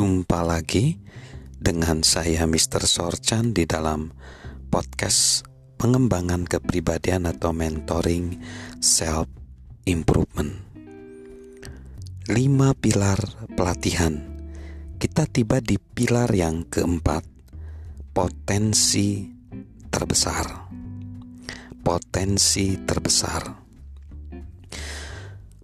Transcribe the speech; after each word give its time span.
Jumpa 0.00 0.40
lagi 0.40 0.96
dengan 1.60 2.00
saya 2.00 2.48
Mr. 2.48 2.88
Sorchan 2.88 3.52
di 3.52 3.68
dalam 3.68 4.08
podcast 4.72 5.44
pengembangan 5.76 6.48
kepribadian 6.48 7.28
atau 7.28 7.52
mentoring 7.52 8.40
self 8.80 9.28
improvement. 9.84 10.56
Lima 12.32 12.72
pilar 12.72 13.20
pelatihan. 13.52 14.40
Kita 14.96 15.28
tiba 15.28 15.60
di 15.60 15.76
pilar 15.76 16.32
yang 16.32 16.64
keempat, 16.64 17.20
potensi 18.16 19.28
terbesar. 19.92 20.64
Potensi 21.84 22.72
terbesar. 22.88 23.52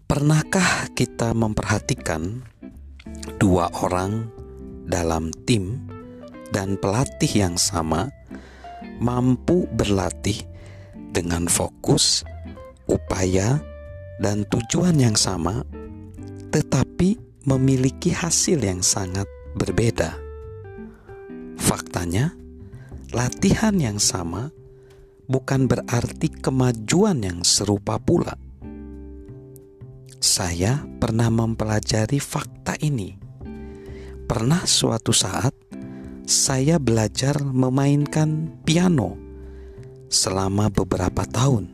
Pernahkah 0.04 0.92
kita 0.92 1.32
memperhatikan 1.32 2.52
dua 3.36 3.68
orang 3.84 4.28
dalam 4.86 5.34
tim 5.44 5.82
dan 6.54 6.78
pelatih 6.80 7.28
yang 7.28 7.56
sama 7.60 8.08
mampu 8.96 9.68
berlatih 9.72 10.40
dengan 11.12 11.48
fokus, 11.48 12.24
upaya, 12.88 13.60
dan 14.20 14.48
tujuan 14.48 14.96
yang 14.96 15.16
sama, 15.16 15.64
tetapi 16.52 17.16
memiliki 17.44 18.12
hasil 18.12 18.60
yang 18.60 18.80
sangat 18.80 19.28
berbeda. 19.56 20.16
Faktanya, 21.56 22.32
latihan 23.12 23.76
yang 23.76 24.00
sama 24.00 24.52
bukan 25.26 25.68
berarti 25.68 26.28
kemajuan 26.30 27.20
yang 27.24 27.40
serupa 27.42 27.96
pula. 28.00 28.36
Saya 30.16 30.82
pernah 30.98 31.28
mempelajari 31.30 32.18
fakta 32.18 32.74
ini. 32.82 33.25
Pernah 34.26 34.66
suatu 34.66 35.14
saat 35.14 35.54
saya 36.26 36.82
belajar 36.82 37.38
memainkan 37.46 38.50
piano 38.66 39.14
selama 40.10 40.66
beberapa 40.66 41.22
tahun. 41.22 41.70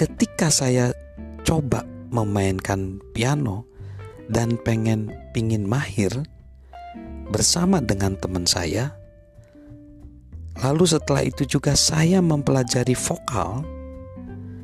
Ketika 0.00 0.48
saya 0.48 0.96
coba 1.44 1.84
memainkan 2.08 3.04
piano 3.12 3.68
dan 4.32 4.56
pengen 4.64 5.12
pingin 5.36 5.68
mahir 5.68 6.08
bersama 7.28 7.84
dengan 7.84 8.16
teman 8.16 8.48
saya, 8.48 8.96
lalu 10.64 10.88
setelah 10.88 11.20
itu 11.20 11.44
juga 11.44 11.76
saya 11.76 12.24
mempelajari 12.24 12.96
vokal. 12.96 13.60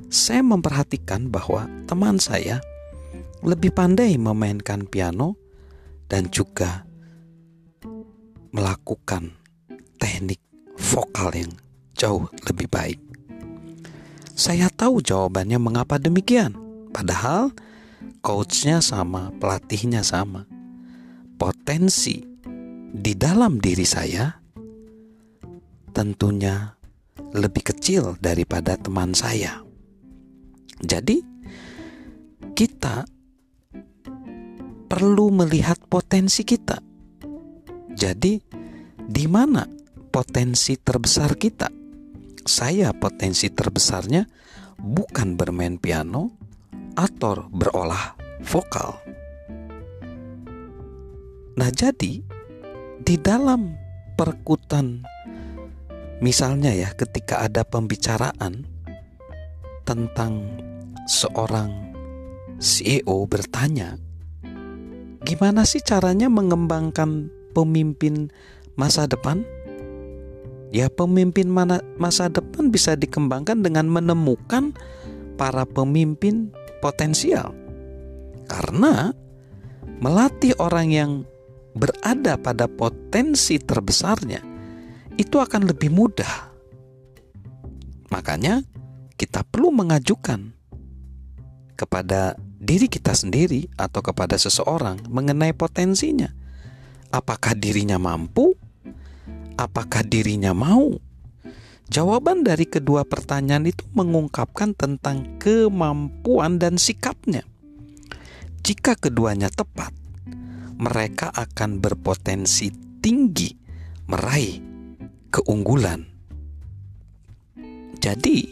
Saya 0.09 0.41
memperhatikan 0.41 1.29
bahwa 1.29 1.69
teman 1.85 2.17
saya 2.17 2.65
lebih 3.45 3.77
pandai 3.77 4.17
memainkan 4.17 4.89
piano 4.89 5.37
dan 6.07 6.31
juga 6.31 6.87
melakukan 8.55 9.35
teknik 9.99 10.41
vokal 10.79 11.35
yang 11.35 11.53
jauh 11.97 12.29
lebih 12.47 12.69
baik. 12.71 13.01
Saya 14.37 14.69
tahu 14.69 15.01
jawabannya 15.01 15.57
mengapa 15.57 15.97
demikian. 15.97 16.53
Padahal 16.93 17.53
coachnya 18.21 18.85
sama, 18.85 19.33
pelatihnya 19.41 20.05
sama. 20.05 20.45
Potensi 21.37 22.25
di 22.97 23.13
dalam 23.17 23.61
diri 23.61 23.85
saya 23.85 24.33
tentunya 25.93 26.77
lebih 27.33 27.73
kecil 27.73 28.17
daripada 28.21 28.77
teman 28.77 29.17
saya. 29.17 29.65
Jadi, 30.85 31.25
kita 32.53 33.09
perlu 34.87 35.35
melihat 35.35 35.77
potensi 35.91 36.47
kita 36.47 36.87
jadi, 37.97 38.37
di 39.01 39.25
mana 39.25 39.65
potensi 40.13 40.77
terbesar 40.77 41.41
kita? 41.41 41.73
Saya 42.45 42.93
potensi 42.93 43.49
terbesarnya 43.49 44.21
bukan 44.77 45.33
bermain 45.33 45.81
piano 45.81 46.37
atau 46.93 47.49
berolah 47.49 48.21
vokal. 48.45 49.01
Nah, 51.57 51.73
jadi 51.73 52.21
di 53.01 53.17
dalam 53.17 53.73
perkutan 54.13 55.01
misalnya 56.21 56.77
ya 56.77 56.93
ketika 56.93 57.49
ada 57.49 57.65
pembicaraan 57.65 58.61
tentang 59.89 60.53
seorang 61.09 61.97
CEO 62.61 63.25
bertanya, 63.25 63.97
gimana 65.27 65.67
sih 65.67 65.83
caranya 65.83 66.31
mengembangkan 66.31 67.27
pemimpin 67.51 68.31
masa 68.79 69.11
depan? 69.11 69.43
Ya, 70.71 70.87
pemimpin 70.87 71.51
mana 71.51 71.83
masa 71.99 72.31
depan 72.31 72.71
bisa 72.71 72.95
dikembangkan 72.95 73.67
dengan 73.67 73.91
menemukan 73.91 74.71
para 75.35 75.67
pemimpin 75.67 76.55
potensial. 76.79 77.51
Karena 78.47 79.11
melatih 79.99 80.55
orang 80.63 80.89
yang 80.95 81.11
berada 81.75 82.39
pada 82.39 82.71
potensi 82.71 83.59
terbesarnya 83.59 84.39
itu 85.19 85.37
akan 85.43 85.67
lebih 85.67 85.91
mudah. 85.91 86.55
Makanya 88.15 88.63
kita 89.19 89.43
perlu 89.43 89.75
mengajukan 89.75 90.55
kepada 91.75 92.39
diri 92.67 92.91
kita 92.91 93.15
sendiri 93.15 93.71
atau 93.79 94.03
kepada 94.03 94.35
seseorang 94.35 95.07
mengenai 95.07 95.55
potensinya 95.55 96.35
Apakah 97.15 97.55
dirinya 97.55 97.97
mampu? 97.97 98.53
Apakah 99.57 100.03
dirinya 100.03 100.51
mau? 100.53 100.99
Jawaban 101.87 102.43
dari 102.43 102.67
kedua 102.67 103.07
pertanyaan 103.07 103.71
itu 103.71 103.87
mengungkapkan 103.95 104.75
tentang 104.75 105.39
kemampuan 105.39 106.59
dan 106.59 106.77
sikapnya. 106.77 107.47
Jika 108.67 108.99
keduanya 108.99 109.47
tepat, 109.55 109.95
mereka 110.77 111.31
akan 111.31 111.79
berpotensi 111.79 112.75
tinggi 112.99 113.55
meraih 114.11 114.59
keunggulan. 115.31 116.03
Jadi, 118.03 118.51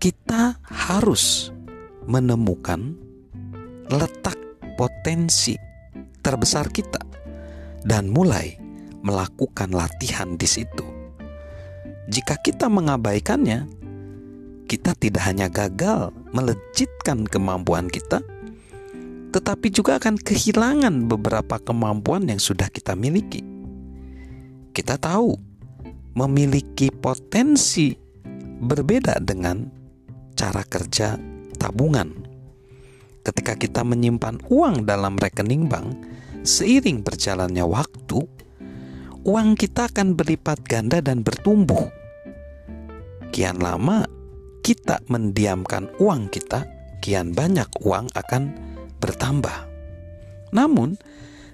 kita 0.00 0.56
harus 0.66 1.52
menemukan 2.08 2.96
letak 3.90 4.38
potensi 4.78 5.58
terbesar 6.22 6.70
kita 6.70 7.02
dan 7.82 8.06
mulai 8.10 8.54
melakukan 9.02 9.74
latihan 9.74 10.38
di 10.38 10.46
situ. 10.46 10.86
Jika 12.06 12.38
kita 12.38 12.70
mengabaikannya, 12.70 13.66
kita 14.70 14.94
tidak 14.96 15.22
hanya 15.26 15.50
gagal 15.50 16.14
melejitkan 16.30 17.26
kemampuan 17.26 17.90
kita, 17.90 18.22
tetapi 19.34 19.68
juga 19.68 19.98
akan 19.98 20.18
kehilangan 20.18 21.10
beberapa 21.10 21.58
kemampuan 21.58 22.30
yang 22.30 22.38
sudah 22.38 22.70
kita 22.70 22.94
miliki. 22.94 23.42
Kita 24.72 24.96
tahu 24.96 25.36
memiliki 26.16 26.88
potensi 26.88 27.92
berbeda 28.62 29.20
dengan 29.20 29.68
cara 30.32 30.64
kerja 30.64 31.18
tabungan. 31.60 32.31
Ketika 33.22 33.54
kita 33.54 33.86
menyimpan 33.86 34.42
uang 34.50 34.82
dalam 34.82 35.14
rekening 35.14 35.70
bank, 35.70 35.94
seiring 36.42 37.06
berjalannya 37.06 37.62
waktu, 37.62 38.18
uang 39.22 39.54
kita 39.54 39.86
akan 39.86 40.18
berlipat 40.18 40.66
ganda 40.66 40.98
dan 40.98 41.22
bertumbuh. 41.22 41.86
Kian 43.30 43.62
lama 43.62 44.02
kita 44.66 45.02
mendiamkan 45.06 45.90
uang 46.02 46.30
kita, 46.34 46.66
kian 46.98 47.30
banyak 47.30 47.70
uang 47.82 48.10
akan 48.14 48.42
bertambah. 48.98 49.70
Namun, 50.50 50.98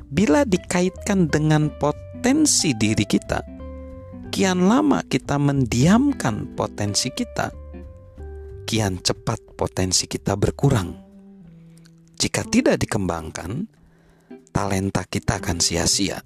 bila 0.08 0.48
dikaitkan 0.48 1.28
dengan 1.28 1.68
potensi 1.76 2.72
diri 2.72 3.04
kita, 3.04 3.44
kian 4.32 4.64
lama 4.68 5.04
kita 5.04 5.36
mendiamkan 5.36 6.56
potensi 6.56 7.12
kita, 7.12 7.52
kian 8.64 9.00
cepat 9.00 9.56
potensi 9.56 10.04
kita 10.04 10.36
berkurang. 10.36 11.07
Jika 12.18 12.42
tidak 12.50 12.82
dikembangkan, 12.82 13.70
talenta 14.50 15.06
kita 15.06 15.38
akan 15.38 15.62
sia-sia. 15.62 16.18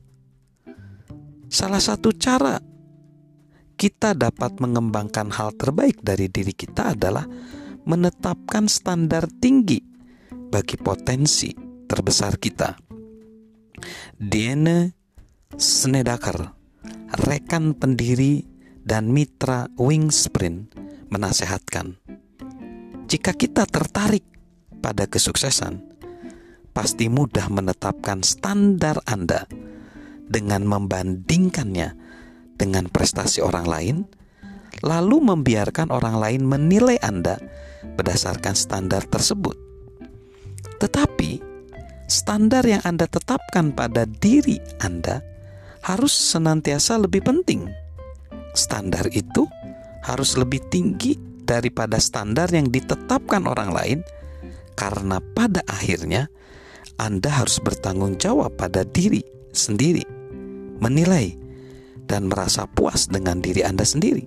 Salah 1.53 1.85
satu 1.85 2.17
cara 2.17 2.57
kita 3.77 4.17
dapat 4.17 4.57
mengembangkan 4.57 5.29
hal 5.29 5.53
terbaik 5.53 6.01
dari 6.01 6.33
diri 6.33 6.57
kita 6.57 6.97
adalah 6.97 7.29
menetapkan 7.85 8.73
standar 8.73 9.29
tinggi 9.37 9.85
bagi 10.33 10.81
potensi 10.81 11.53
terbesar 11.85 12.41
kita. 12.41 12.73
Diene 14.17 14.97
Snedaker, 15.53 16.41
rekan 17.29 17.77
pendiri 17.77 18.41
dan 18.81 19.13
mitra 19.13 19.69
Wingsprint, 19.77 20.73
menasehatkan, 21.13 22.01
jika 23.05 23.37
kita 23.37 23.69
tertarik 23.69 24.32
pada 24.83 25.07
kesuksesan, 25.07 25.79
pasti 26.75 27.07
mudah 27.07 27.47
menetapkan 27.47 28.27
standar 28.27 28.99
Anda 29.07 29.47
dengan 30.27 30.67
membandingkannya 30.67 31.95
dengan 32.59 32.91
prestasi 32.91 33.39
orang 33.41 33.67
lain, 33.71 33.97
lalu 34.83 35.23
membiarkan 35.23 35.95
orang 35.95 36.19
lain 36.19 36.43
menilai 36.43 36.99
Anda 36.99 37.39
berdasarkan 37.95 38.59
standar 38.59 39.07
tersebut. 39.07 39.55
Tetapi, 40.83 41.39
standar 42.11 42.67
yang 42.67 42.83
Anda 42.83 43.07
tetapkan 43.07 43.71
pada 43.71 44.03
diri 44.07 44.59
Anda 44.83 45.23
harus 45.87 46.15
senantiasa 46.15 46.99
lebih 46.99 47.23
penting. 47.23 47.71
Standar 48.55 49.09
itu 49.15 49.47
harus 50.03 50.35
lebih 50.35 50.63
tinggi 50.71 51.15
daripada 51.43 51.99
standar 51.99 52.51
yang 52.51 52.71
ditetapkan 52.71 53.47
orang 53.47 53.71
lain, 53.71 53.99
karena 54.75 55.21
pada 55.37 55.63
akhirnya 55.69 56.29
Anda 57.01 57.31
harus 57.33 57.59
bertanggung 57.61 58.21
jawab 58.21 58.57
pada 58.57 58.85
diri 58.87 59.25
sendiri, 59.53 60.05
menilai 60.81 61.37
dan 62.07 62.29
merasa 62.29 62.69
puas 62.69 63.09
dengan 63.09 63.41
diri 63.41 63.65
Anda 63.65 63.87
sendiri. 63.87 64.25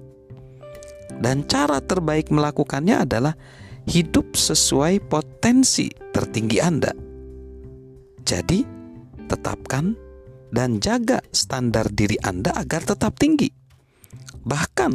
Dan 1.16 1.48
cara 1.48 1.80
terbaik 1.80 2.34
melakukannya 2.34 3.08
adalah 3.08 3.34
hidup 3.88 4.34
sesuai 4.34 5.06
potensi 5.06 5.88
tertinggi 6.12 6.58
Anda. 6.60 6.92
Jadi, 8.26 8.66
tetapkan 9.30 9.94
dan 10.50 10.82
jaga 10.82 11.22
standar 11.30 11.88
diri 11.94 12.18
Anda 12.26 12.58
agar 12.58 12.84
tetap 12.84 13.16
tinggi. 13.22 13.50
Bahkan, 14.46 14.94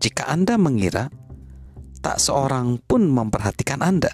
jika 0.00 0.28
Anda 0.28 0.60
mengira 0.60 1.08
tak 2.00 2.16
seorang 2.20 2.80
pun 2.80 3.08
memperhatikan 3.08 3.84
Anda, 3.84 4.12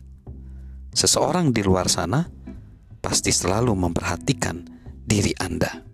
seseorang 0.97 1.53
di 1.53 1.61
luar 1.61 1.93
sana 1.93 2.25
pasti 3.05 3.29
selalu 3.29 3.77
memperhatikan 3.77 4.65
diri 5.05 5.37
Anda 5.37 5.85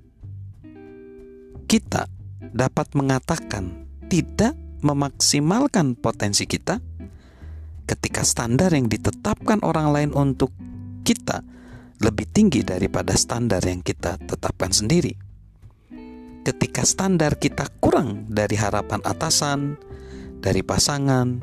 kita 1.67 2.07
dapat 2.53 2.93
mengatakan 2.93 3.89
tidak 4.07 4.53
memaksimalkan 4.85 5.97
potensi 5.97 6.45
kita 6.45 6.79
ketika 7.89 8.23
standar 8.23 8.71
yang 8.77 8.93
ditetapkan 8.93 9.65
orang 9.65 9.89
lain 9.89 10.11
untuk 10.13 10.53
kita 11.03 11.41
lebih 12.03 12.27
tinggi 12.29 12.67
daripada 12.67 13.15
standar 13.15 13.63
yang 13.63 13.81
kita 13.81 14.19
tetapkan 14.21 14.75
sendiri. 14.75 15.15
Ketika 16.43 16.83
standar 16.83 17.39
kita 17.39 17.71
kurang 17.79 18.27
dari 18.27 18.59
harapan 18.59 18.99
atasan, 19.07 19.79
dari 20.43 20.67
pasangan, 20.67 21.39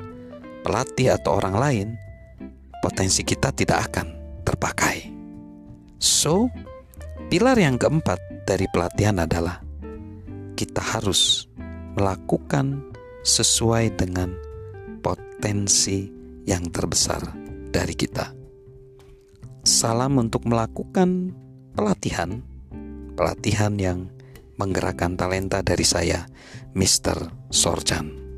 pelatih, 0.67 1.15
atau 1.15 1.39
orang 1.39 1.55
lain, 1.55 1.87
potensi 2.89 3.21
kita 3.21 3.53
tidak 3.53 3.93
akan 3.93 4.07
terpakai. 4.41 5.05
So, 6.01 6.49
pilar 7.29 7.53
yang 7.61 7.77
keempat 7.77 8.17
dari 8.49 8.65
pelatihan 8.73 9.21
adalah 9.21 9.61
kita 10.57 10.81
harus 10.81 11.45
melakukan 11.93 12.81
sesuai 13.21 13.93
dengan 13.93 14.33
potensi 15.05 16.09
yang 16.49 16.65
terbesar 16.73 17.21
dari 17.69 17.93
kita. 17.93 18.33
Salam 19.61 20.17
untuk 20.17 20.49
melakukan 20.49 21.29
pelatihan, 21.77 22.41
pelatihan 23.13 23.77
yang 23.77 24.09
menggerakkan 24.57 25.13
talenta 25.13 25.61
dari 25.61 25.85
saya, 25.85 26.25
Mr. 26.73 27.29
Sorjan. 27.53 28.28